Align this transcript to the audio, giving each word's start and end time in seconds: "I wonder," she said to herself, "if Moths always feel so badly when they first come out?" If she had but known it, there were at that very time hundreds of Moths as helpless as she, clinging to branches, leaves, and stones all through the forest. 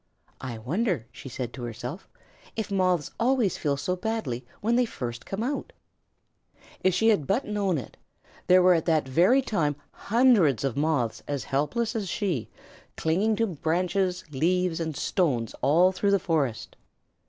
"I 0.41 0.57
wonder," 0.57 1.05
she 1.11 1.29
said 1.29 1.53
to 1.53 1.61
herself, 1.63 2.09
"if 2.55 2.71
Moths 2.71 3.11
always 3.19 3.55
feel 3.57 3.77
so 3.77 3.95
badly 3.95 4.43
when 4.59 4.75
they 4.75 4.83
first 4.87 5.27
come 5.27 5.43
out?" 5.43 5.73
If 6.83 6.95
she 6.95 7.09
had 7.09 7.27
but 7.27 7.45
known 7.45 7.77
it, 7.77 7.97
there 8.47 8.63
were 8.63 8.73
at 8.73 8.85
that 8.87 9.07
very 9.07 9.43
time 9.43 9.75
hundreds 9.91 10.63
of 10.63 10.75
Moths 10.75 11.21
as 11.27 11.43
helpless 11.43 11.95
as 11.95 12.09
she, 12.09 12.49
clinging 12.97 13.35
to 13.35 13.45
branches, 13.45 14.23
leaves, 14.31 14.79
and 14.79 14.97
stones 14.97 15.53
all 15.61 15.91
through 15.91 16.09
the 16.09 16.17
forest. 16.19 16.75